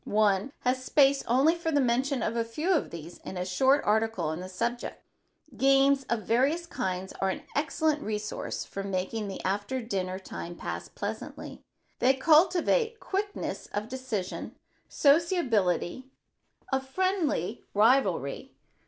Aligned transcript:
One 0.03 0.51
has 0.61 0.83
space 0.83 1.23
only 1.27 1.53
for 1.53 1.69
the 1.71 1.79
mention 1.79 2.23
of 2.23 2.35
a 2.35 2.43
few 2.43 2.71
of 2.73 2.89
these 2.89 3.19
in 3.19 3.37
a 3.37 3.45
short 3.45 3.83
article 3.85 4.25
on 4.25 4.39
the 4.39 4.49
subject. 4.49 4.99
Games 5.55 6.05
of 6.09 6.23
various 6.23 6.65
kinds 6.65 7.13
are 7.21 7.29
an 7.29 7.43
excellent 7.55 8.01
resource 8.01 8.65
for 8.65 8.81
making 8.81 9.27
the 9.27 9.43
after 9.43 9.79
dinner 9.79 10.17
time 10.17 10.55
pass 10.55 10.87
pleasantly. 10.87 11.61
They 11.99 12.15
cultivate 12.15 12.99
quickness 12.99 13.67
of 13.75 13.89
decision, 13.89 14.55
sociability, 14.89 16.05
a 16.73 16.79
friendly 16.81 17.63
rivalry. 17.75 18.53